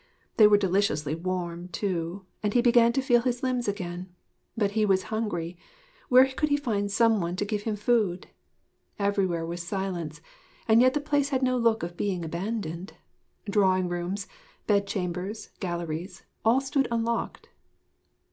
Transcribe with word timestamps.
They 0.37 0.47
were 0.47 0.57
deliciously 0.57 1.13
warm, 1.13 1.67
too, 1.67 2.25
and 2.41 2.55
he 2.55 2.61
began 2.63 2.91
to 2.93 3.03
feel 3.03 3.21
his 3.21 3.43
limbs 3.43 3.67
again. 3.67 4.09
But 4.57 4.71
he 4.71 4.83
was 4.83 5.03
hungry; 5.13 5.59
where 6.09 6.25
could 6.25 6.49
he 6.49 6.57
find 6.57 6.89
some 6.89 7.21
one 7.21 7.35
to 7.35 7.45
give 7.45 7.61
him 7.69 7.75
food? 7.75 8.25
Everywhere 8.97 9.45
was 9.45 9.61
silence; 9.61 10.19
and 10.67 10.81
yet 10.81 10.95
the 10.95 11.01
place 11.01 11.29
had 11.29 11.43
no 11.43 11.55
look 11.55 11.83
of 11.83 11.95
being 11.97 12.25
abandoned. 12.25 12.93
Drawingrooms, 13.45 14.25
bedchambers, 14.65 15.49
galleries 15.59 16.23
all 16.43 16.61
stood 16.61 16.87
unlocked.... 16.89 17.49